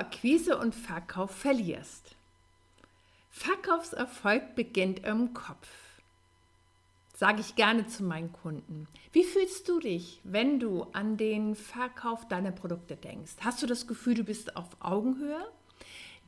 [0.00, 2.16] Akquise und Verkauf verlierst.
[3.30, 5.68] Verkaufserfolg beginnt im Kopf.
[7.14, 8.88] Sage ich gerne zu meinen Kunden.
[9.12, 13.32] Wie fühlst du dich, wenn du an den Verkauf deiner Produkte denkst?
[13.40, 15.46] Hast du das Gefühl, du bist auf Augenhöhe?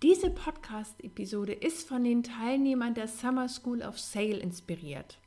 [0.02, 5.18] Diese Podcast-Episode ist von den Teilnehmern der Summer School of Sale inspiriert.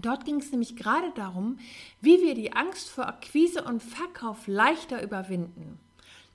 [0.00, 1.58] Dort ging es nämlich gerade darum,
[2.00, 5.78] wie wir die Angst vor Akquise und Verkauf leichter überwinden.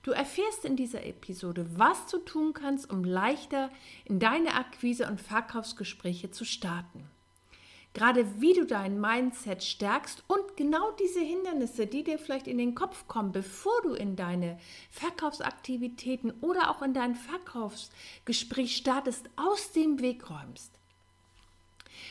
[0.06, 3.70] Du erfährst in dieser Episode, was du tun kannst, um leichter
[4.04, 7.10] in deine Akquise- und Verkaufsgespräche zu starten.
[7.92, 12.76] Gerade wie du dein Mindset stärkst und genau diese Hindernisse, die dir vielleicht in den
[12.76, 14.60] Kopf kommen, bevor du in deine
[14.92, 20.78] Verkaufsaktivitäten oder auch in dein Verkaufsgespräch startest, aus dem Weg räumst.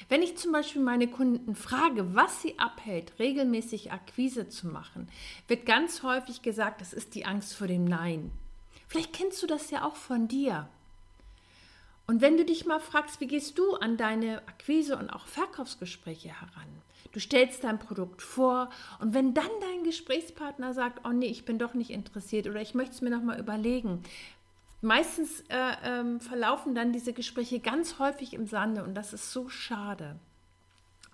[0.10, 5.10] Wenn ich zum Beispiel meine Kunden frage, was sie abhält, regelmäßig Akquise zu machen,
[5.48, 8.32] wird ganz häufig gesagt, das ist die Angst vor dem Nein.
[8.88, 10.70] Vielleicht kennst du das ja auch von dir.
[12.08, 16.30] Und wenn du dich mal fragst, wie gehst du an deine Akquise und auch Verkaufsgespräche
[16.30, 16.68] heran?
[17.12, 18.70] Du stellst dein Produkt vor
[19.00, 22.76] und wenn dann dein Gesprächspartner sagt, oh nee, ich bin doch nicht interessiert oder ich
[22.76, 24.04] möchte es mir noch mal überlegen,
[24.86, 29.50] meistens äh, ähm, verlaufen dann diese Gespräche ganz häufig im Sande und das ist so
[29.50, 30.20] schade.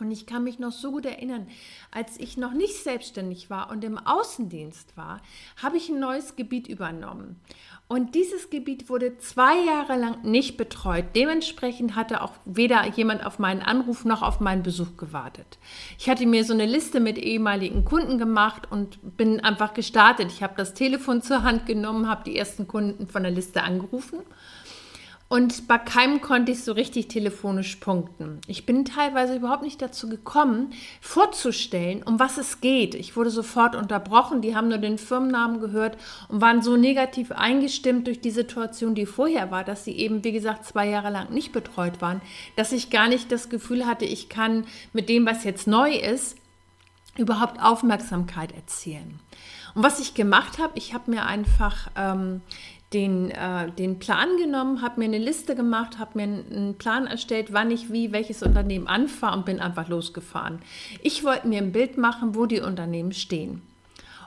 [0.02, 1.48] Und ich kann mich noch so gut erinnern,
[1.92, 5.22] als ich noch nicht selbstständig war und im Außendienst war,
[5.62, 7.40] habe ich ein neues Gebiet übernommen.
[7.88, 11.06] Und dieses Gebiet wurde zwei Jahre lang nicht betreut.
[11.16, 15.60] Dementsprechend hatte auch weder jemand auf meinen Anruf noch auf meinen Besuch gewartet.
[16.00, 20.32] Ich hatte mir so eine Liste mit ehemaligen Kunden gemacht und bin einfach gestartet.
[20.32, 24.18] Ich habe das Telefon zur Hand genommen, habe die ersten Kunden von der Liste angerufen
[25.32, 28.42] und bei keinem konnte ich so richtig telefonisch punkten.
[28.48, 32.96] Ich bin teilweise überhaupt nicht dazu gekommen, vorzustellen, um was es geht.
[32.96, 34.42] Ich wurde sofort unterbrochen.
[34.42, 35.96] Die haben nur den Firmennamen gehört
[36.28, 40.34] und waren so negativ eingestimmt durch die Situation, die vorher war, dass sie eben, wie
[40.34, 42.20] gesagt, zwei Jahre lang nicht betreut waren,
[42.58, 46.36] dass ich gar nicht das Gefühl hatte, ich kann mit dem, was jetzt neu ist,
[47.18, 49.22] überhaupt Aufmerksamkeit erzielen.
[49.76, 52.42] Und was ich gemacht habe, ich habe mir einfach ähm,
[52.94, 57.54] den, äh, den Plan genommen, habe mir eine Liste gemacht, habe mir einen Plan erstellt,
[57.54, 60.60] wann ich wie welches Unternehmen anfahre und bin einfach losgefahren.
[61.02, 63.62] Ich wollte mir ein Bild machen, wo die Unternehmen stehen.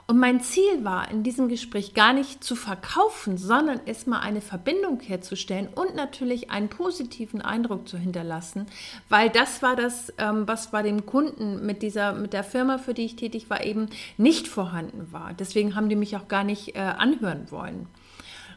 [0.07, 4.99] Und mein Ziel war in diesem Gespräch gar nicht zu verkaufen, sondern erstmal eine Verbindung
[4.99, 8.67] herzustellen und natürlich einen positiven Eindruck zu hinterlassen,
[9.09, 12.93] weil das war das, ähm, was bei dem Kunden mit dieser, mit der Firma, für
[12.93, 13.87] die ich tätig war, eben
[14.17, 15.33] nicht vorhanden war.
[15.33, 17.87] Deswegen haben die mich auch gar nicht äh, anhören wollen.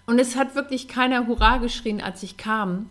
[0.08, 2.88] Und es hat wirklich keiner Hurra geschrien, als ich kam.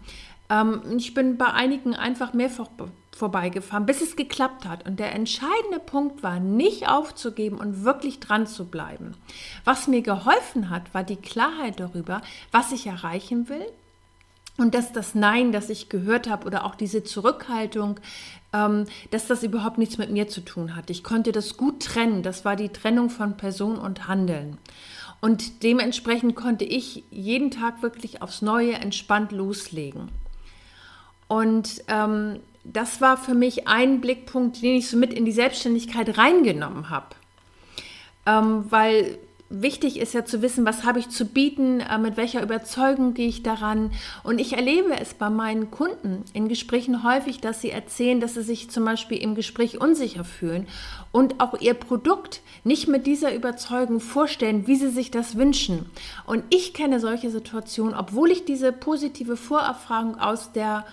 [0.52, 2.68] Ähm, ich bin bei einigen einfach mehrfach
[3.12, 4.86] vorbeigefahren, bis es geklappt hat.
[4.86, 9.16] Und der entscheidende Punkt war, nicht aufzugeben und wirklich dran zu bleiben.
[9.66, 13.66] Was mir geholfen hat, war die Klarheit darüber, was ich erreichen will.
[14.58, 18.00] Und dass das Nein, das ich gehört habe oder auch diese Zurückhaltung,
[18.54, 20.92] ähm, dass das überhaupt nichts mit mir zu tun hat.
[20.92, 22.22] Ich konnte das gut trennen.
[22.22, 24.60] Das war die Trennung von Person und Handeln.
[25.20, 30.10] Und dementsprechend konnte ich jeden Tag wirklich aufs Neue entspannt loslegen.
[31.28, 36.18] Und ähm, das war für mich ein Blickpunkt, den ich so mit in die Selbstständigkeit
[36.18, 37.16] reingenommen habe.
[38.26, 39.18] Ähm, weil
[39.50, 43.28] wichtig ist ja zu wissen, was habe ich zu bieten, äh, mit welcher Überzeugung gehe
[43.28, 43.92] ich daran.
[44.24, 48.44] Und ich erlebe es bei meinen Kunden in Gesprächen häufig, dass sie erzählen, dass sie
[48.44, 50.68] sich zum Beispiel im Gespräch unsicher fühlen
[51.12, 55.86] und auch ihr Produkt nicht mit dieser Überzeugung vorstellen, wie sie sich das wünschen.
[56.26, 60.86] Und ich kenne solche Situationen, obwohl ich diese positive Vorerfahrung aus der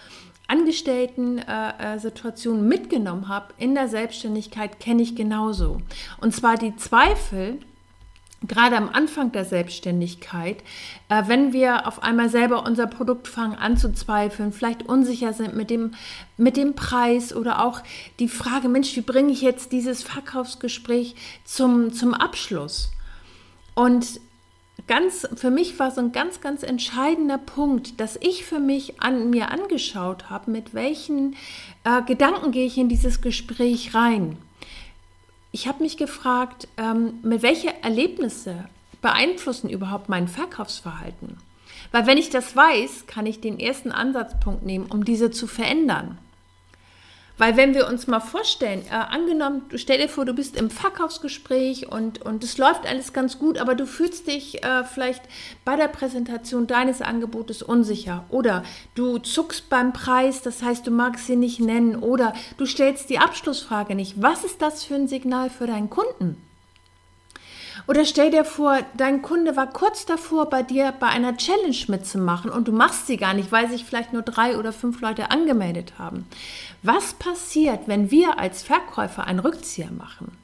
[0.46, 5.80] Angestellten-Situation äh, äh mitgenommen habe, in der Selbstständigkeit kenne ich genauso.
[6.20, 7.58] Und zwar die Zweifel,
[8.46, 10.62] gerade am Anfang der Selbstständigkeit,
[11.08, 15.92] äh, wenn wir auf einmal selber unser Produkt fangen anzuzweifeln, vielleicht unsicher sind mit dem,
[16.36, 17.80] mit dem Preis oder auch
[18.18, 21.14] die Frage, Mensch, wie bringe ich jetzt dieses Verkaufsgespräch
[21.44, 22.90] zum, zum Abschluss?
[23.74, 24.20] Und
[24.86, 29.30] ganz, für mich war so ein ganz, ganz entscheidender Punkt, dass ich für mich an
[29.30, 31.36] mir angeschaut habe, mit welchen
[31.84, 34.36] äh, Gedanken gehe ich in dieses Gespräch rein
[35.54, 38.64] ich habe mich gefragt, ähm, mit welche Erlebnisse
[39.00, 41.36] beeinflussen überhaupt mein Verkaufsverhalten?
[41.92, 46.18] Weil wenn ich das weiß, kann ich den ersten Ansatzpunkt nehmen, um diese zu verändern.
[47.36, 51.90] Weil wenn wir uns mal vorstellen, äh, angenommen, stell dir vor, du bist im Verkaufsgespräch
[51.90, 55.22] und, und es läuft alles ganz gut, aber du fühlst dich äh, vielleicht
[55.64, 58.62] bei der Präsentation deines Angebotes unsicher oder
[58.94, 63.18] du zuckst beim Preis, das heißt, du magst sie nicht nennen oder du stellst die
[63.18, 64.22] Abschlussfrage nicht.
[64.22, 66.40] Was ist das für ein Signal für deinen Kunden?
[67.86, 72.50] Oder stell dir vor, dein Kunde war kurz davor, bei dir bei einer Challenge mitzumachen
[72.50, 75.94] und du machst sie gar nicht, weil sich vielleicht nur drei oder fünf Leute angemeldet
[75.98, 76.26] haben.
[76.82, 80.43] Was passiert, wenn wir als Verkäufer einen Rückzieher machen?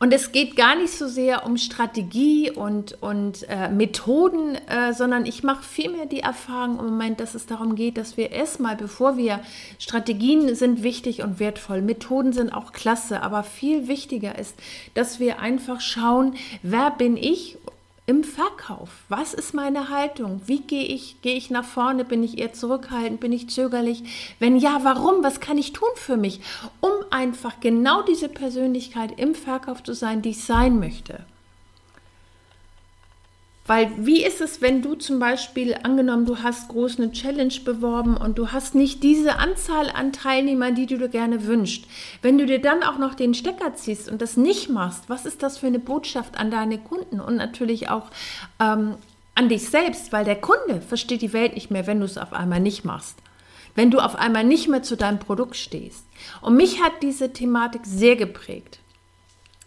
[0.00, 5.26] Und es geht gar nicht so sehr um Strategie und, und äh, Methoden, äh, sondern
[5.26, 9.16] ich mache vielmehr die Erfahrung im Moment, dass es darum geht, dass wir erstmal, bevor
[9.16, 9.40] wir
[9.80, 14.54] Strategien sind wichtig und wertvoll, Methoden sind auch klasse, aber viel wichtiger ist,
[14.94, 17.58] dass wir einfach schauen, wer bin ich
[18.08, 18.88] im Verkauf.
[19.10, 20.40] Was ist meine Haltung?
[20.46, 21.20] Wie gehe ich?
[21.20, 22.06] Gehe ich nach vorne?
[22.06, 23.20] Bin ich eher zurückhaltend?
[23.20, 24.34] Bin ich zögerlich?
[24.38, 25.22] Wenn ja, warum?
[25.22, 26.40] Was kann ich tun für mich,
[26.80, 31.26] um einfach genau diese Persönlichkeit im Verkauf zu sein, die ich sein möchte?
[33.68, 38.16] Weil wie ist es, wenn du zum Beispiel angenommen, du hast groß eine Challenge beworben
[38.16, 41.84] und du hast nicht diese Anzahl an Teilnehmern, die du dir gerne wünschst.
[42.22, 45.42] Wenn du dir dann auch noch den Stecker ziehst und das nicht machst, was ist
[45.42, 48.08] das für eine Botschaft an deine Kunden und natürlich auch
[48.58, 48.94] ähm,
[49.34, 50.12] an dich selbst?
[50.12, 53.18] Weil der Kunde versteht die Welt nicht mehr, wenn du es auf einmal nicht machst.
[53.74, 56.06] Wenn du auf einmal nicht mehr zu deinem Produkt stehst.
[56.40, 58.80] Und mich hat diese Thematik sehr geprägt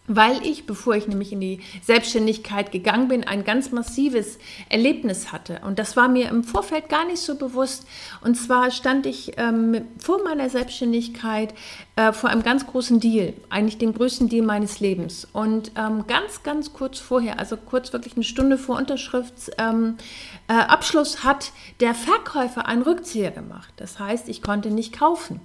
[0.08, 4.38] weil ich, bevor ich nämlich in die Selbstständigkeit gegangen bin, ein ganz massives
[4.68, 5.60] Erlebnis hatte.
[5.64, 7.86] Und das war mir im Vorfeld gar nicht so bewusst.
[8.20, 11.54] Und zwar stand ich ähm, vor meiner Selbstständigkeit
[11.94, 15.28] äh, vor einem ganz großen Deal, eigentlich dem größten Deal meines Lebens.
[15.32, 21.24] Und ähm, ganz, ganz kurz vorher, also kurz wirklich eine Stunde vor Unterschriftsabschluss, ähm, äh,
[21.24, 23.72] hat der Verkäufer einen Rückzieher gemacht.
[23.76, 25.40] Das heißt, ich konnte nicht kaufen.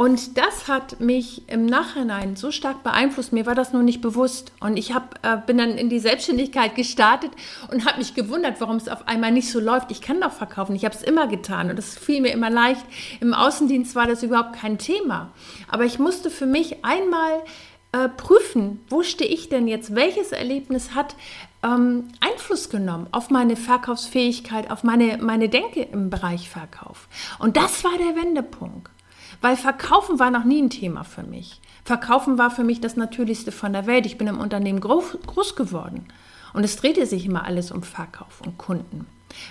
[0.00, 3.32] Und das hat mich im Nachhinein so stark beeinflusst.
[3.32, 4.52] Mir war das nur nicht bewusst.
[4.60, 7.32] Und ich hab, äh, bin dann in die Selbstständigkeit gestartet
[7.72, 9.90] und habe mich gewundert, warum es auf einmal nicht so läuft.
[9.90, 10.76] Ich kann doch verkaufen.
[10.76, 12.86] Ich habe es immer getan und das fiel mir immer leicht.
[13.18, 15.32] Im Außendienst war das überhaupt kein Thema.
[15.66, 17.42] Aber ich musste für mich einmal
[17.90, 19.96] äh, prüfen, wo stehe ich denn jetzt?
[19.96, 21.16] Welches Erlebnis hat
[21.64, 27.08] ähm, Einfluss genommen auf meine Verkaufsfähigkeit, auf meine, meine Denke im Bereich Verkauf?
[27.40, 28.92] Und das war der Wendepunkt.
[29.40, 31.60] Weil Verkaufen war noch nie ein Thema für mich.
[31.84, 34.04] Verkaufen war für mich das Natürlichste von der Welt.
[34.06, 36.06] Ich bin im Unternehmen groß, geworden.
[36.52, 39.06] Und es drehte sich immer alles um Verkauf und Kunden.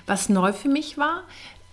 [0.06, 1.24] Was neu für mich war,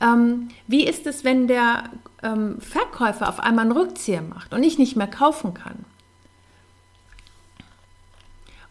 [0.00, 1.84] ähm, wie ist es, wenn der
[2.22, 5.84] ähm, Verkäufer auf einmal einen Rückzieher macht und ich nicht mehr kaufen kann?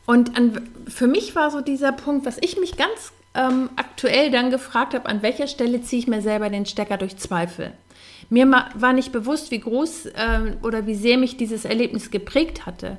[0.05, 4.49] Und an, für mich war so dieser Punkt, was ich mich ganz ähm, aktuell dann
[4.51, 7.73] gefragt habe, an welcher Stelle ziehe ich mir selber den Stecker durch Zweifel.
[8.29, 12.97] Mir war nicht bewusst, wie groß äh, oder wie sehr mich dieses Erlebnis geprägt hatte,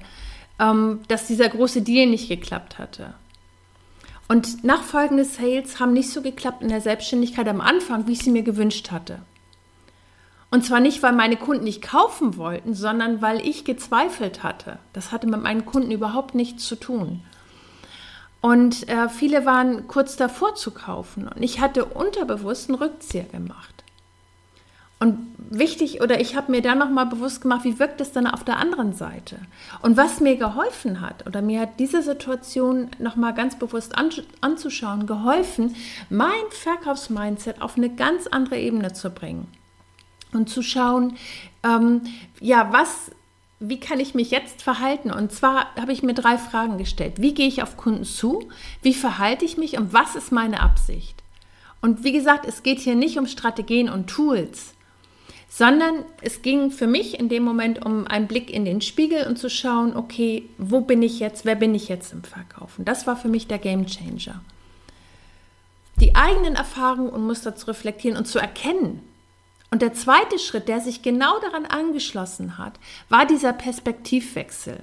[0.58, 3.14] ähm, dass dieser große Deal nicht geklappt hatte.
[4.28, 8.30] Und nachfolgende Sales haben nicht so geklappt in der Selbstständigkeit am Anfang, wie ich sie
[8.30, 9.20] mir gewünscht hatte.
[10.50, 14.78] Und zwar nicht, weil meine Kunden nicht kaufen wollten, sondern weil ich gezweifelt hatte.
[14.92, 17.22] Das hatte mit meinen Kunden überhaupt nichts zu tun.
[18.44, 21.28] Und äh, viele waren kurz davor zu kaufen.
[21.28, 23.84] Und ich hatte unterbewusst einen Rückzieher gemacht.
[25.00, 28.44] Und wichtig, oder ich habe mir dann nochmal bewusst gemacht, wie wirkt es dann auf
[28.44, 29.38] der anderen Seite?
[29.80, 34.10] Und was mir geholfen hat, oder mir hat diese Situation nochmal ganz bewusst an,
[34.42, 35.74] anzuschauen, geholfen,
[36.10, 39.48] mein Verkaufsmindset auf eine ganz andere Ebene zu bringen.
[40.34, 41.16] Und zu schauen,
[41.62, 42.02] ähm,
[42.40, 43.10] ja, was,
[43.60, 45.10] wie kann ich mich jetzt verhalten?
[45.10, 47.14] Und zwar habe ich mir drei Fragen gestellt.
[47.18, 48.48] Wie gehe ich auf Kunden zu?
[48.82, 49.78] Wie verhalte ich mich?
[49.78, 51.22] Und was ist meine Absicht?
[51.80, 54.74] Und wie gesagt, es geht hier nicht um Strategien und Tools,
[55.48, 59.38] sondern es ging für mich in dem Moment um einen Blick in den Spiegel und
[59.38, 62.84] zu schauen, okay, wo bin ich jetzt, wer bin ich jetzt im Verkaufen?
[62.84, 64.40] Das war für mich der Game Changer.
[66.00, 69.00] Die eigenen Erfahrungen und Muster zu reflektieren und zu erkennen.
[69.74, 72.74] Und der zweite Schritt, der sich genau daran angeschlossen hat,
[73.08, 74.78] war dieser Perspektivwechsel.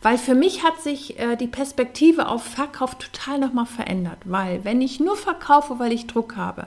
[0.00, 4.16] Weil für mich hat sich äh, die Perspektive auf Verkauf total nochmal verändert.
[4.24, 6.64] Weil wenn ich nur verkaufe, weil ich Druck habe,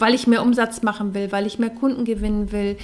[0.00, 2.78] weil ich mehr Umsatz machen will, weil ich mehr Kunden gewinnen will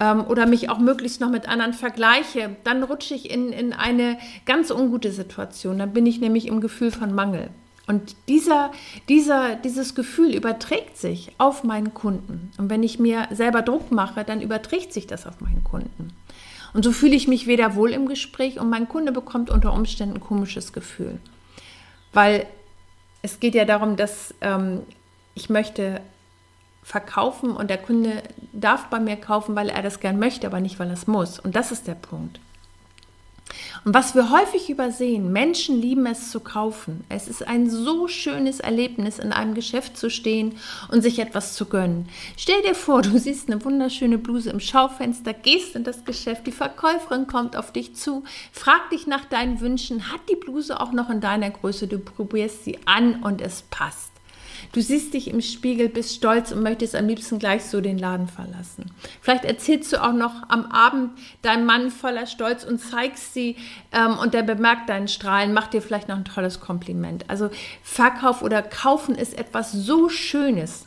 [0.00, 4.18] ähm, oder mich auch möglichst noch mit anderen vergleiche, dann rutsche ich in, in eine
[4.46, 5.78] ganz ungute Situation.
[5.78, 7.50] Dann bin ich nämlich im Gefühl von Mangel.
[7.86, 8.72] Und dieser,
[9.08, 12.50] dieser, dieses Gefühl überträgt sich auf meinen Kunden.
[12.58, 16.12] Und wenn ich mir selber Druck mache, dann überträgt sich das auf meinen Kunden.
[16.74, 20.16] Und so fühle ich mich weder wohl im Gespräch und mein Kunde bekommt unter Umständen
[20.16, 21.18] ein komisches Gefühl.
[22.12, 22.46] Weil
[23.22, 24.82] es geht ja darum, dass ähm,
[25.34, 26.00] ich möchte
[26.82, 30.78] verkaufen und der Kunde darf bei mir kaufen, weil er das gern möchte, aber nicht,
[30.78, 31.38] weil er es muss.
[31.38, 32.40] Und das ist der Punkt.
[33.84, 37.04] Und was wir häufig übersehen, Menschen lieben es zu kaufen.
[37.08, 40.56] Es ist ein so schönes Erlebnis, in einem Geschäft zu stehen
[40.90, 42.08] und sich etwas zu gönnen.
[42.36, 46.52] Stell dir vor, du siehst eine wunderschöne Bluse im Schaufenster, gehst in das Geschäft, die
[46.52, 51.10] Verkäuferin kommt auf dich zu, fragt dich nach deinen Wünschen, hat die Bluse auch noch
[51.10, 54.15] in deiner Größe, du probierst sie an und es passt.
[54.72, 58.28] Du siehst dich im Spiegel, bist stolz und möchtest am liebsten gleich so den Laden
[58.28, 58.90] verlassen.
[59.20, 63.56] Vielleicht erzählst du auch noch am Abend deinem Mann voller Stolz und zeigst sie
[63.92, 67.28] ähm, und der bemerkt deinen Strahlen, macht dir vielleicht noch ein tolles Kompliment.
[67.28, 67.50] Also
[67.82, 70.86] Verkauf oder Kaufen ist etwas so Schönes.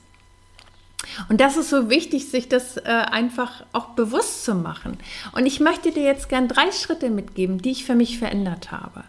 [1.30, 4.98] Und das ist so wichtig, sich das äh, einfach auch bewusst zu machen.
[5.32, 9.04] Und ich möchte dir jetzt gern drei Schritte mitgeben, die ich für mich verändert habe.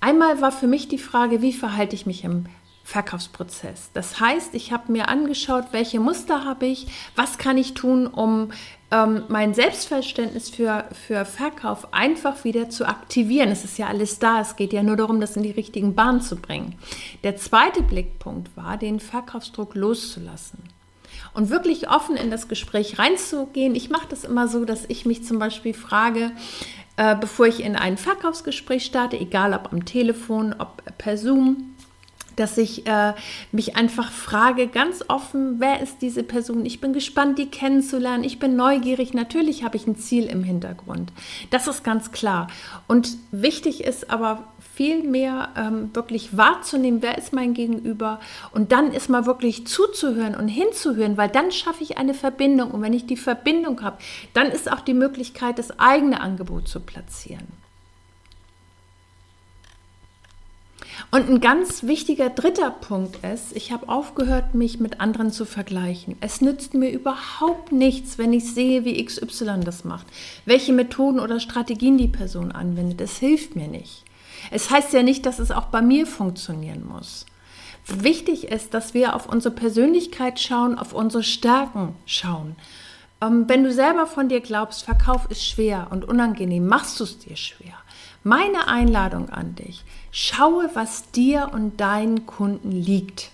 [0.00, 2.46] Einmal war für mich die Frage, wie verhalte ich mich im
[2.88, 3.90] Verkaufsprozess.
[3.92, 8.50] Das heißt, ich habe mir angeschaut, welche Muster habe ich, was kann ich tun, um
[8.90, 13.50] ähm, mein Selbstverständnis für, für Verkauf einfach wieder zu aktivieren.
[13.50, 16.22] Es ist ja alles da, es geht ja nur darum, das in die richtigen Bahnen
[16.22, 16.76] zu bringen.
[17.24, 20.60] Der zweite Blickpunkt war, den Verkaufsdruck loszulassen
[21.34, 23.74] und wirklich offen in das Gespräch reinzugehen.
[23.74, 26.32] Ich mache das immer so, dass ich mich zum Beispiel frage,
[26.96, 31.74] äh, bevor ich in ein Verkaufsgespräch starte, egal ob am Telefon, ob per Zoom,
[32.38, 33.14] dass ich äh,
[33.52, 36.64] mich einfach frage, ganz offen, wer ist diese Person?
[36.64, 38.24] Ich bin gespannt, die kennenzulernen.
[38.24, 39.14] Ich bin neugierig.
[39.14, 41.12] Natürlich habe ich ein Ziel im Hintergrund.
[41.50, 42.48] Das ist ganz klar.
[42.86, 44.44] Und wichtig ist aber
[44.78, 48.20] viel mehr ähm, wirklich wahrzunehmen, wer ist mein Gegenüber
[48.52, 52.80] und dann ist mal wirklich zuzuhören und hinzuhören, weil dann schaffe ich eine Verbindung und
[52.82, 53.98] wenn ich die Verbindung habe,
[54.34, 57.57] dann ist auch die Möglichkeit, das eigene Angebot zu platzieren.
[61.10, 66.16] Und ein ganz wichtiger dritter Punkt ist, ich habe aufgehört, mich mit anderen zu vergleichen.
[66.20, 70.06] Es nützt mir überhaupt nichts, wenn ich sehe, wie XY das macht,
[70.44, 73.00] welche Methoden oder Strategien die Person anwendet.
[73.00, 74.04] Es hilft mir nicht.
[74.50, 77.26] Es heißt ja nicht, dass es auch bei mir funktionieren muss.
[77.86, 82.54] Wichtig ist, dass wir auf unsere Persönlichkeit schauen, auf unsere Stärken schauen.
[83.22, 87.18] Ähm, wenn du selber von dir glaubst, Verkauf ist schwer und unangenehm, machst du es
[87.18, 87.74] dir schwer.
[88.24, 93.30] Meine Einladung an dich, schaue, was dir und deinen Kunden liegt.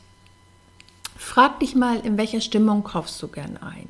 [1.16, 3.88] Frag dich mal, in welcher Stimmung kaufst du gern ein?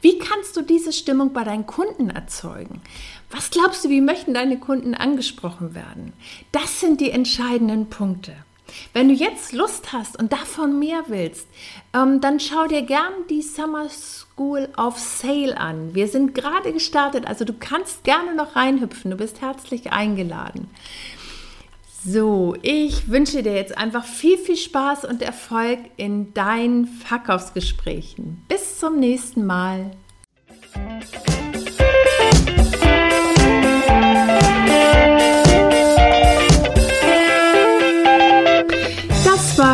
[0.00, 2.82] Wie kannst du diese Stimmung bei deinen Kunden erzeugen?
[3.30, 6.12] Was glaubst du, wie möchten deine Kunden angesprochen werden?
[6.50, 8.34] Das sind die entscheidenden Punkte.
[8.92, 11.48] Wenn du jetzt Lust hast und davon mehr willst,
[11.94, 15.94] ähm, dann schau dir gern die Summer School of Sale an.
[15.94, 19.10] Wir sind gerade gestartet, also du kannst gerne noch reinhüpfen.
[19.10, 20.68] Du bist herzlich eingeladen.
[22.04, 28.42] So, ich wünsche dir jetzt einfach viel, viel Spaß und Erfolg in deinen Verkaufsgesprächen.
[28.48, 29.92] Bis zum nächsten Mal.